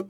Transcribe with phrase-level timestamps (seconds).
[0.00, 0.08] 欢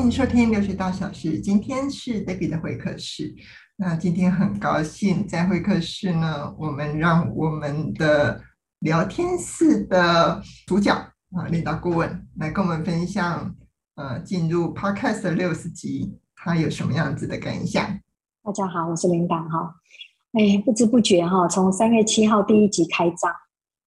[0.00, 3.34] 迎收听留学大小事，今天是 Debbie 的会客室。
[3.74, 8.40] 那今天很高兴在会客室呢，我们让我们的
[8.78, 10.92] 聊天室的主角
[11.32, 13.52] 啊，领导顾问来跟我们分享，
[13.96, 17.84] 呃，进入 Podcast 的六十集，他有什么样子的感想？
[18.44, 19.74] 大家好，我是琳达哈。
[20.34, 23.32] 哎，不知不觉哈，从三月七号第一集开张，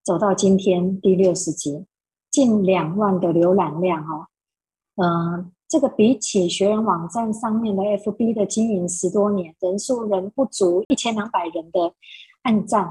[0.04, 1.86] 走到今天第六十集，
[2.30, 4.28] 近两万的浏览量哈，
[4.98, 11.94] 嗯、这个比起学员网站上面的 FB 的经营十多年，人数仍不足一千两百人的
[12.42, 12.84] 按赞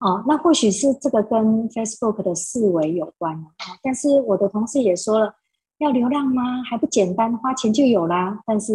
[0.00, 3.44] 哦，那或许是这个跟 Facebook 的思维有关。
[3.82, 5.34] 但是我的同事也说了，
[5.78, 6.62] 要流量吗？
[6.68, 8.40] 还不简单，花钱就有啦。
[8.46, 8.72] 但是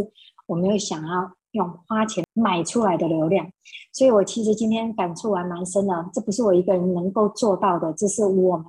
[0.47, 3.49] 我没有想要用花钱买出来的流量，
[3.93, 6.09] 所以我其实今天感触还蛮深的。
[6.13, 8.65] 这不是我一个人能够做到的，这是我们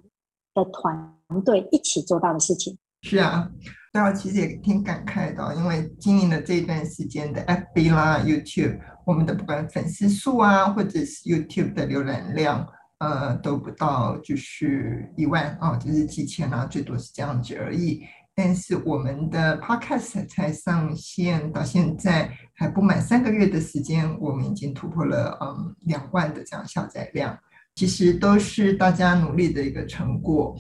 [0.54, 1.14] 的团
[1.44, 2.78] 队一起做到的事情。
[3.02, 3.50] 是啊。
[3.92, 12.64] 对啊，其实也挺感慨的，因为经营了这一段时间的 FB 啦、YouTube，我们的不管粉丝数啊，或者是 YouTube 的浏览量，
[13.00, 18.02] 呃，都不到就是一万啊，就是几千啊，最多是这样子而已。
[18.34, 27.38] 但是我们的 Podcast 才上线到现在还不满三个月的时间，我们已经突破了嗯两万的这样下载量，
[27.74, 30.56] 其实都是大家努力的一个成果。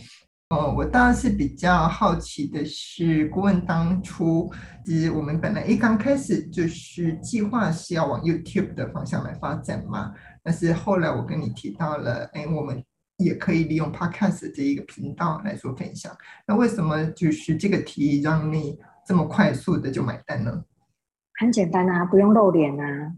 [0.50, 4.52] 哦，我当然是比较好奇的是，顾问当初，
[4.84, 12.84] 其实我们本来一刚开始就是计划是要往 YouTube 的方向来发展嘛，但是后来我跟你提到了，哎，我们
[13.16, 16.16] 也可以利用 Podcast 这一个频道来做分享。
[16.46, 20.64] 那为什么就是这个提议让你这么快速的就买单呢？
[21.38, 23.12] 很简单啊，不用露脸啊，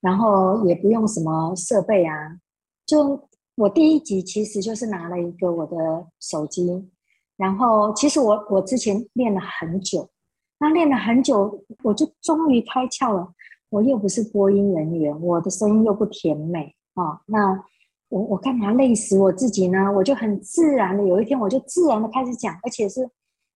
[0.00, 2.38] 然后也不用什么设备啊，
[2.86, 3.28] 就。
[3.58, 5.74] 我第一集其实就是拿了一个我的
[6.20, 6.88] 手机，
[7.36, 10.08] 然后其实我我之前练了很久，
[10.60, 13.34] 那练了很久，我就终于开窍了。
[13.70, 17.64] 我又不是播音人员，我的声音又不甜美啊、哦，那
[18.08, 19.92] 我我干嘛累死我自己呢？
[19.92, 23.08] 我就很自然的，有一天我就自然的开始讲，而且是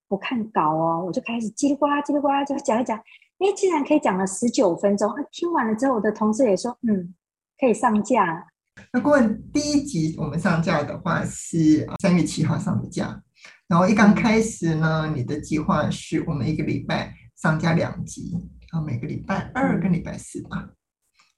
[0.07, 5.09] 不看稿哦，我就开始叽里呱啦叽里呱啦就讲一讲，哎，竟然可以讲了十九分钟。
[5.09, 7.13] 啊，听完了之后，我的同事也说，嗯，
[7.59, 8.45] 可以上架。
[8.91, 13.21] 那顾问第一集我们上架的话是三月七号上的架，
[13.67, 18.35] 然后一刚开始呢，你的计划是我们一个礼拜上架两集，
[18.73, 20.67] 然后每个礼拜二跟礼拜四吧。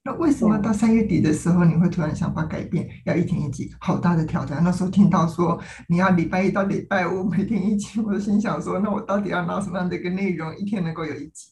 [0.06, 3.70] 那为什么到三月底的时候你会突然想法改变，要一天一集？
[3.80, 4.64] 好大的挑战！
[4.64, 5.60] 那时候听到说
[5.90, 11.50] 你要礼拜一到礼拜五每天一集，我就心想说，那我到底要拿什么样的一个内容，一天能够有一集？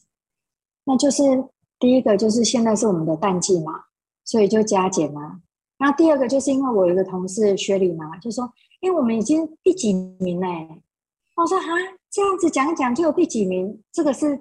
[0.84, 1.22] 那就是
[1.78, 3.72] 第一个就是现在是我们的淡季嘛，
[4.24, 5.40] 所以就加减嘛。
[5.78, 8.50] 那第二个就是因为我有一个同事学理嘛，就说，
[8.80, 10.46] 因为我们已经第几名嘞？
[11.34, 11.66] 我说啊，
[12.10, 14.40] 这样子讲一讲就有第几名，这个是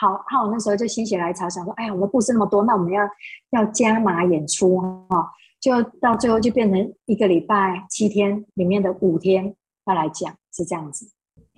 [0.00, 0.42] 好那。
[0.44, 3.02] 我那时候就心血来潮想说，哎呀，我们故事那么多，那我们要
[3.50, 5.30] 要加码演出哈，
[5.60, 9.54] 就到最后就变成一个礼拜七天里面的五天
[9.86, 11.10] 要来讲，是这样子。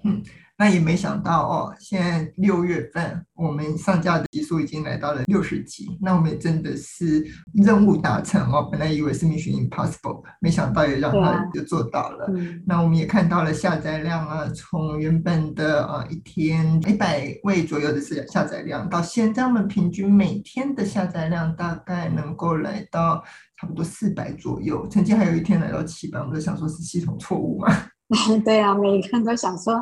[0.02, 0.22] 嗯。
[0.56, 8.68] 那也没想到哦，现在六月份我们上架的集数已经来到了六十集，那我们也真的是任务达成哦。
[8.70, 12.26] 本来以为是 Mission Impossible，没想到也让他就做到了。
[12.28, 23.24] 嗯、那我们也看到了下载量啊，从原本的啊一天一百位左右的下下载量，到现在我们平均每天的下载量大概能够来到
[23.60, 27.74] 差不多四百左右，曾经还有一天来到七百，我们都想说是系统错误嘛。
[28.44, 29.74] 对啊，每个人都想说，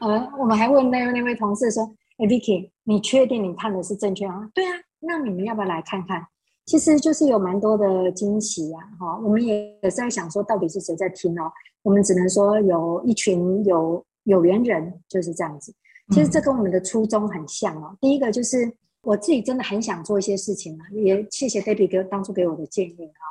[0.00, 1.82] 呃，我们还问那位那位同事说，
[2.18, 4.48] 哎，Vicky，你确定你看的是正确啊？
[4.54, 6.26] 对啊，那你们要不要来看看？
[6.66, 11.50] 其实就是有蛮多的惊喜呀，哈，我们也在想说，到底是谁在听哦？
[11.82, 15.72] 我们只能说有一群有有缘人就是这样子。
[16.10, 17.96] 其实这跟我们的初衷很像哦。
[18.00, 18.70] 第一个就是
[19.02, 23.22] 我自己真的很想做一些事情啊，也谢谢 Debbie 哥当初给我的建议啊。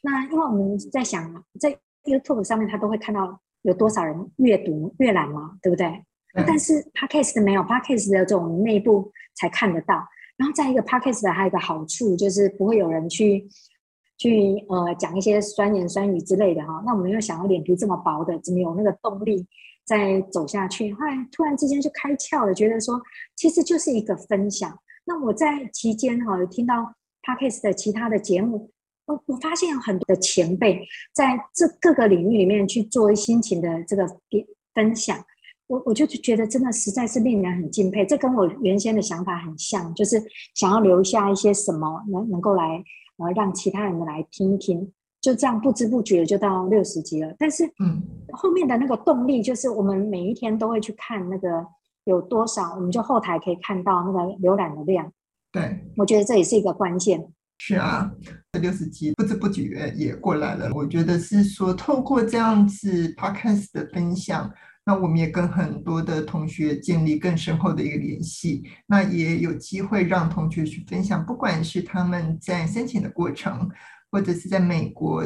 [0.00, 3.40] 那因为我们在想，在 YouTube 上面他都会看到。
[3.62, 5.58] 有多少人阅读阅览嘛？
[5.62, 5.86] 对不对？
[6.34, 10.06] 嗯、但是 Podcast 没有 Podcast 的这种内部才看得到。
[10.36, 13.46] 然后再一个 Podcast 的还有一个好处就是不会有人去
[14.16, 16.82] 去呃讲一些酸言酸语之类的哈。
[16.86, 19.46] 那我们又想要脸皮这么薄的，怎么有那个动力
[19.84, 20.94] 再走下去？
[20.94, 23.00] 后来突然之间就开窍了，觉得说
[23.36, 24.78] 其实就是一个分享。
[25.04, 28.70] 那我在期间哈有听到 Podcast 的其他的节目。
[29.10, 30.80] 我我发现有很多的前辈
[31.12, 34.06] 在这各个领域里面去做心情的这个
[34.74, 35.18] 分享，
[35.66, 40.22] 我我就觉得真的实在是令人很敬佩，这跟我原先的想法很像，就是
[40.54, 42.82] 想要留下一些什么能能够来
[43.18, 47.34] 呃让其他人来听一听，就这样不知不觉就到六十集了。
[47.38, 48.02] 但是嗯，
[48.32, 51.66] 后面的那个动力就是我们每一天都会去看那个
[52.04, 55.12] 有多少，我们就后台可以看到那个浏览的量。
[55.52, 57.32] 对，我觉得这也是一个关键。
[57.62, 58.10] 是啊，
[58.52, 60.70] 这六十集不知不觉也过来了。
[60.72, 64.50] 我觉得是说透过这样子 podcast 的分享。
[64.82, 73.68] 那我们也跟很多的同学建立更深厚的一个联系，那也有机会让同学去分享，不管是他们在申请的过程，
[74.10, 75.22] 或者是在美国，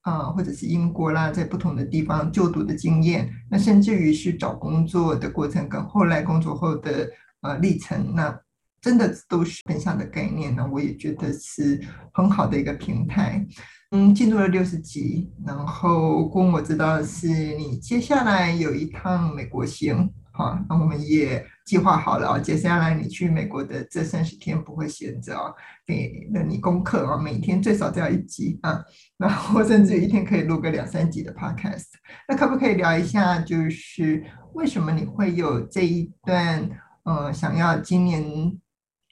[0.00, 7.08] 啊、或者是英国啦，在不同的地方就读的经验，那甚至于是找工作的过程跟后来工作后的
[7.42, 8.36] 呃历程，那
[8.80, 11.80] 真的都是分享的概念呢，我也觉得是
[12.12, 13.46] 很好的一个平台。
[13.90, 25.50] 嗯，进入了六十集，然后供我知道是你接下来有一趟美国行，好，那我们也计划好了啊，接下来你去美国的这三十天不会闲着啊，
[25.86, 28.78] 给了你功课啊，每天最少都要一集啊，
[29.16, 31.86] 然后甚至一天可以录个两三集的 podcast。
[32.28, 34.22] 那可不可以聊一下，就是
[34.52, 36.68] 为什么你会有这一段
[37.04, 38.22] 呃想要今年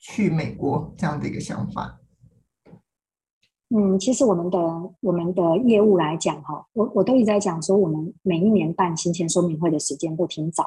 [0.08, 2.00] 去美国这样的一个想法？
[3.70, 4.58] 嗯，其实我们的
[5.00, 10.64] 我们的业务来讲，哈，我我都一直在讲说，我们每一年办行前说明会的时间都挺早，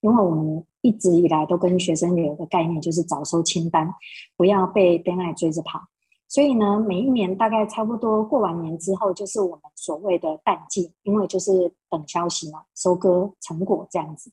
[0.00, 3.88] 因为我们一直以来都跟学生有一个概念，就是早收清单，
[4.36, 5.80] 不要被 d e 追着跑。
[6.26, 14.32] 所以呢，每一年大概差不多过完年之后，就是我们所谓的淡季，因为就是等消息嘛，收割成果这样子。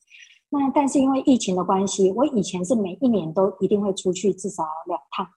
[0.50, 5.28] 那但是因为疫情的关系，我以前是每一年都一定会出去至少两趟，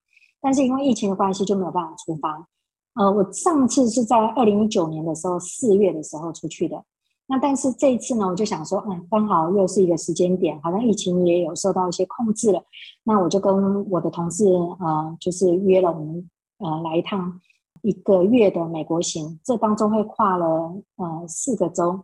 [0.41, 2.49] 但是因为疫情的关系就没有办法出发。
[2.95, 6.83] 呃，我上次是在二零一九年的时候四月的时候出去的，
[7.27, 12.63] 那但是这一次呢，我就想说，嗯，刚好又是一个时间点，好像疫情也有受到一些控制了，
[13.05, 17.41] 那我就跟我的同事呃，就是约了我们呃来一趟
[17.83, 20.47] 一个月的美国行，这当中会跨了
[20.97, 22.03] 呃四个州，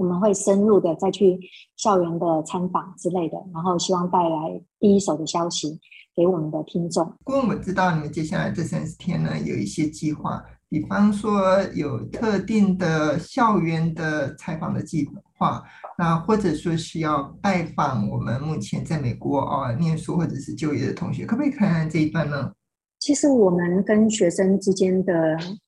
[0.00, 1.38] 我们会深入的再去
[1.76, 5.78] 校园的参访之类的，然后希望带来第一手的消息。
[6.16, 7.06] 给我们的听众。
[7.24, 15.08] 不过我知道你们接下来这三十天呢，有一些计划，比方说有特定的校园的采访的计
[15.38, 15.62] 划，
[15.96, 22.52] 那或者说是要拜访我们目前在美国哦念书或者是就业的同学，可不可以看看这一段呢？
[22.98, 25.14] 其实我们跟学生之间的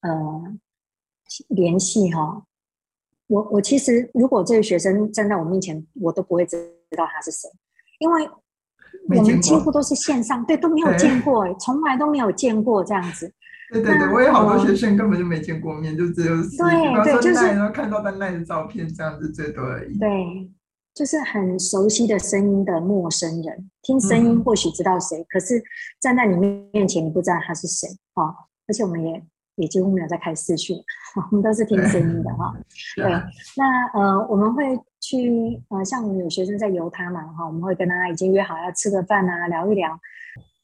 [0.01, 0.11] 呃
[1.49, 2.43] 联系哈、哦，
[3.33, 6.57] 我我其实如果这个学生站在我面前，我都不会知
[6.97, 7.49] 道他是谁，
[7.99, 8.29] 因为。
[9.09, 13.27] 我们几乎都是线上，对，都没有见过，哎，从来都没有见过这样子。
[13.73, 19.99] 对对对，我有好多学生根本就没见过面，就只有对对，就是看到他那的照片这样子最多而已。
[19.99, 20.09] 对，
[20.95, 25.61] 就是很熟悉的声音的陌生人，听声音或许知道谁，可是
[26.01, 26.37] 站在你
[26.73, 28.23] 面前，你不知道他是谁啊。
[28.69, 29.21] 而且我们也
[29.57, 30.77] 也几乎没有在开视讯，
[31.17, 32.55] 我 们都是听声音的哈。
[32.97, 33.05] 对，
[33.57, 34.79] 那呃，我们会。
[35.05, 39.99] 去呃，像我们有学生在犹他嘛，哈，我们会跟他已经约好要吃个饭啊，聊一聊。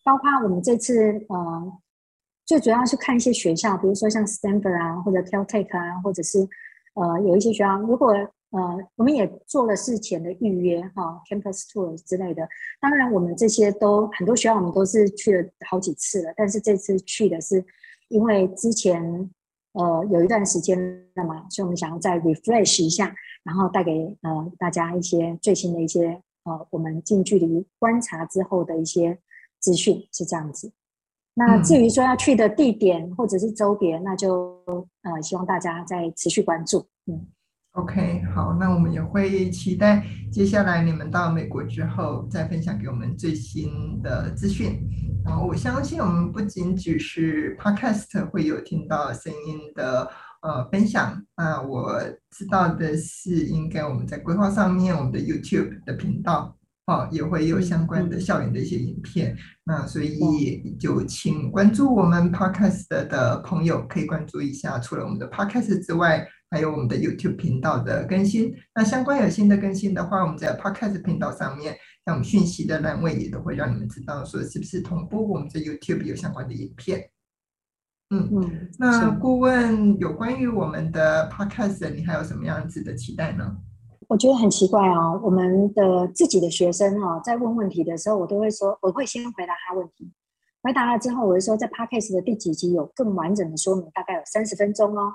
[0.04, 1.72] 包括我们这次呃，
[2.46, 6.38] 最主要是看一些学校，比如说像 Stanford 啊，或者 Caltech 啊，或者是
[6.94, 12.48] 呃有一些学校，如果呃我们也做了事前的预约哈，Campus Tour 之类的。
[12.80, 17.60] 当然，我们这些都很多学校我们都是去了好几次了，但是这次去的是
[18.08, 19.30] 因为之前
[19.72, 20.78] 呃有一段时间
[21.14, 23.14] 了嘛，所以我们想要再 refresh 一下。
[23.44, 29.18] 然后带给呃大家一些最新的一些呃我们近距离观察之后的一些
[29.58, 30.70] 资讯是这样子。
[31.32, 34.60] 那至于说要去的地点或者是周边，那就
[35.02, 36.84] 呃希望大家再持续关注。
[37.06, 37.26] 嗯
[37.78, 44.80] ，OK，好，那我们也会期待接下来你们到美国之后再分享给我们最新的资讯。
[45.24, 50.10] 然后我相信我们不仅只是 Podcast 会有听到声音的。
[50.40, 56.56] 呃，分享啊，我知道的是，应该我们在规划上面，我们的 YouTube 的频道
[56.88, 59.36] 哦，也会有相关的校园的一些影片。
[59.64, 68.54] 那所以就请关注我们 Podcast 的朋友，可以关注一下，除了我们的 Podcast 之外，还有我们的 YouTube 频道的更新。
[68.74, 71.76] 那相关有新的更新的话，我们在 Podcast 频道上面，
[72.06, 77.10] 像我们讯息的栏位也都会让你们知道，说是不是同步我们在 YouTube 有相关的影片。
[78.08, 83.58] 嗯嗯，那顾问有关于我们的 podcast，你还有什么样子的期待呢？
[84.08, 90.10] 我觉得很奇怪哦，我们的自己的学生哦，在问问题的时候，我都会说，我会先回答他问题，
[90.62, 95.12] 回答了之后，我会说，在 podcast 的第几集有更完整的说明，大概有三十分钟哦。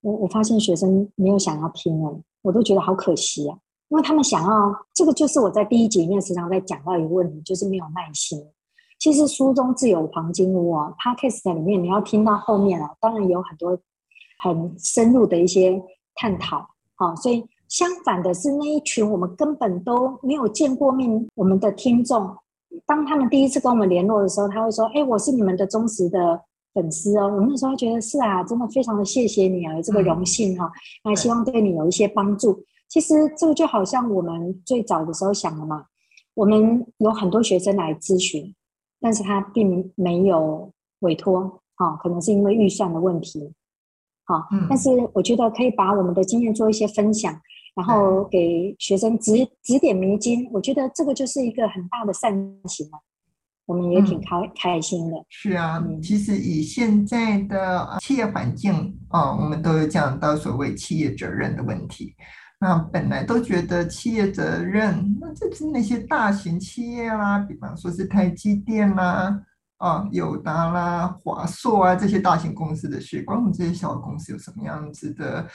[0.00, 3.58] 我我发现学生没有想要听哦，我都觉得好可惜啊。
[3.88, 8.42] 因为他们想要这个，就是我在第一集里面时常在讲到一个问题，就是没有耐心。
[8.98, 13.78] 其实书中自有黄金屋啊，Podcast 里面你要听到后面啊，当然有很多
[14.42, 15.80] 很深入的一些
[16.14, 16.66] 探讨。
[16.96, 22.36] 好，所以相反的是那一群我们根本都没有见过面，我们的听众，
[22.86, 26.40] 当他们第一次跟我们联络的时候，他会说：“哎，我是你们的忠实的。”
[26.74, 30.68] 粉丝哦，我那时候觉得是啊，真的非常的谢谢你啊，有这个荣幸哈，
[31.04, 32.60] 那、嗯、希望对你有一些帮助。
[32.88, 35.84] 其实这个就好像我们最早的时候想的嘛，
[36.34, 38.52] 我们有很多学生来咨询，
[39.00, 40.68] 但是他并没有
[40.98, 43.52] 委托，哈，可能是因为预算的问题，
[44.24, 47.32] 好，嗯、但是我觉得可以把我们的经验做一些分享，
[47.74, 52.32] 然后给学生指指点迷津，我觉得这个就是一个很大的善
[52.66, 52.98] 行了。
[53.66, 55.16] 我们也挺开、嗯、开心的。
[55.30, 62.14] 是啊，其实以现在的企业环境啊，我们都有讲到所谓企业责任的问题。
[62.60, 69.42] 那本来都觉得企业责任，那就是那些大型企业啦，比方说是台积电啦。
[69.78, 75.46] 啊，友达啦、华硕啊这些大型公司的事，关我们这些小公司有什么样子的？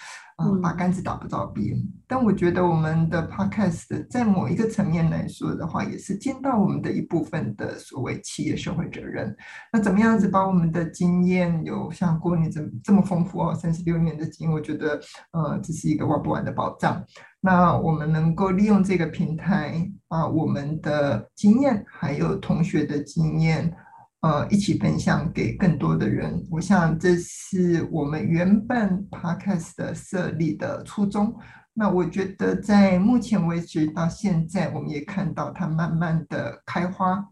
[0.42, 1.76] 嗯，八竿子打不着边。
[1.76, 9.36] 嗯、但我觉得我们的 Podcast 在某一个层面来说的话，也是尽到我们的一部分的所谓企业社会责任。
[9.74, 14.98] 那怎么样子把我们的经验，有像郭你这么这么丰富哦，三十六年的经验，我觉得
[15.32, 17.04] 呃这是一个挖不完的宝藏。
[17.42, 23.76] 那我们能够利用这个平台，把我们的经验还有同学的经验。
[24.22, 26.46] 呃，一起分享给更多的人。
[26.52, 31.34] 我想这是我们原本 Podcast 的设立的初衷。
[31.74, 37.26] 那我觉得在目前为止到现在，我们也看到它慢慢的开花。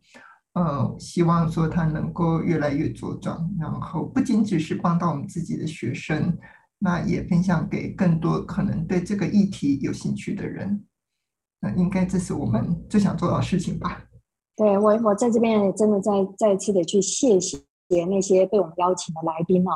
[0.53, 6.38] 呃，希望说它能够越来越茁壮，然后不仅只是帮到我们自己的学生，
[6.79, 10.82] 那也分享给更多可能对这个议题有兴趣的人。
[11.60, 14.01] 那应该这是我们最想做到的事情吧。
[14.57, 17.59] 对我，我在这边也真的再再次的去谢谢
[18.09, 19.71] 那些被我们邀请的来宾哦，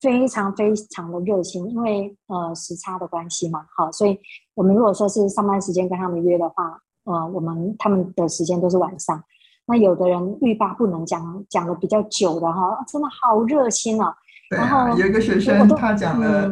[0.00, 4.18] 非常非常的热心，因为呃时差的关系嘛，好，所以
[4.54, 9.22] 我们如果说是上班时间跟他们约的话，呃，我们他们的时间都是晚上，
[9.66, 14.12] 那有的人欲罢不能讲讲的比较久的哈，真的好热心哦。
[14.48, 16.50] 对啊，然后有一个学生他讲了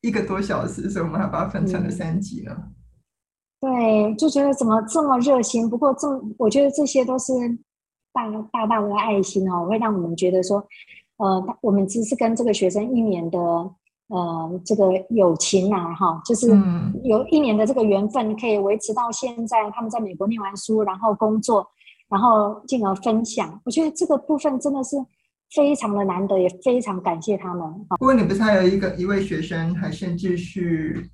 [0.00, 2.56] 一个多小时，嗯，所以我们还把它分成了三集呢。
[3.64, 5.70] 对，就觉得怎么这么热心？
[5.70, 6.06] 不过这，
[6.36, 7.32] 我觉得这些都是
[8.12, 10.62] 大大大的爱心哦，会让我们觉得说，
[11.16, 13.38] 呃，我们只是跟这个学生一年的
[14.08, 16.48] 呃这个友情啊，哈，就是
[17.04, 19.70] 有一年的这个缘分可以维持到现在。
[19.70, 21.66] 他们在美国念完书，然后工作，
[22.10, 23.58] 然后进而分享。
[23.64, 24.94] 我觉得这个部分真的是
[25.54, 27.66] 非常的难得，也非常感谢他们。
[27.98, 31.08] 不过你不是还有一个一位学生，还甚至是。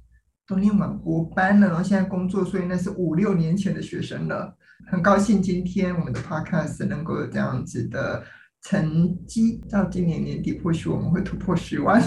[0.51, 4.53] 都念完国班了，然后现在工作，所以那是五六年前的学生了。
[4.91, 8.25] 很高兴今天我们的 Podcast 能够有这样子的
[8.63, 12.03] 成绩，到今年年底或许我们会突破十万。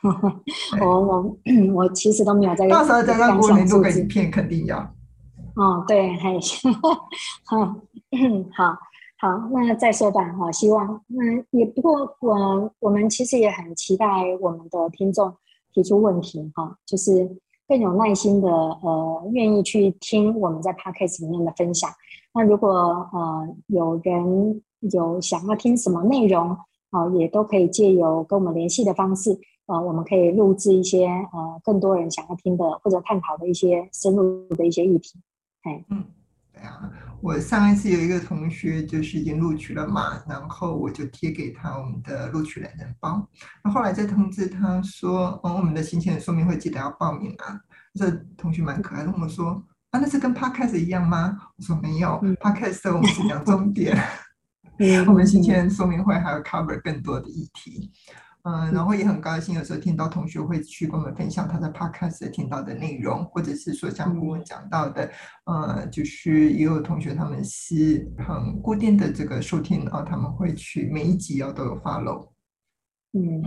[0.82, 1.38] 我我
[1.72, 4.78] 我其实都没有在，到时候再让郭年录个影片，肯定要。
[5.54, 6.70] 哦，对，还行。
[7.44, 7.64] 好，
[8.52, 8.76] 好，
[9.20, 10.22] 好，那再说吧。
[10.32, 11.24] 哈，希望那
[11.58, 14.06] 也不过我我们其实也很期待
[14.38, 15.34] 我们的听众。
[15.78, 17.30] 提出问题哈，就是
[17.68, 21.88] 更有耐心的呃，愿意去听我们在 Podcast 里面的分享。
[22.34, 22.68] 那如果
[23.12, 26.56] 呃有人有想要听什么内容
[26.90, 35.20] 啊、也都可以借由跟我们联系的方式，呃，我们可以录制一些呃更多人想要听的或者探讨的一些深入的一些议题。
[35.62, 36.02] 哎，嗯，
[36.58, 36.78] 对呀。
[37.20, 43.28] 我上一次有一个同学就是已经录取了嘛，然后我就贴给他我们的录取懒人包。
[43.64, 47.60] 那后来再通知他说，哦，我们的行前说明会记得要报名啊。
[47.94, 49.60] 这同学蛮可爱的，跟我说，
[49.90, 51.36] 啊，那是跟 Podcast 一样吗？
[51.56, 52.10] 我说没有
[52.40, 53.96] ，Podcast 我们是讲重点，
[55.08, 57.90] 我们行前说明会还要 cover 更多的议题。
[58.42, 65.10] 嗯，然后也很高兴，有时候听到同学会去跟我们分享他在 Podcast 听到的内容，或者是说像顾问讲到的，
[65.44, 72.28] 呃，就是也有同学他们是很固定的这个收听啊，他们会去每一集哦都有 follow。
[73.12, 73.42] 嗯，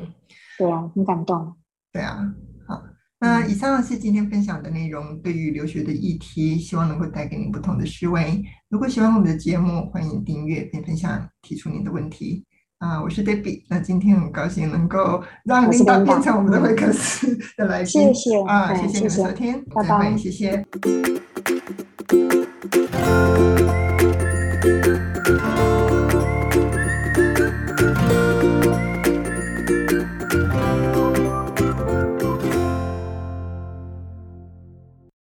[0.58, 1.56] 对啊，很感动。
[1.94, 2.34] 对啊，
[2.68, 2.84] 好，
[3.20, 8.44] 那以上是今天分享的内容，对于留学的议题，希望能够带给你不同的思维。
[8.70, 12.46] 如果喜欢我们的节目，欢迎订阅并分享，提出您的问题。
[12.82, 13.62] 啊，我是 Debbie。
[13.70, 20.66] 那今天很高兴能够让领导变成我们的维克斯的来，谢谢啊，谢谢你的收听，拜拜，谢谢。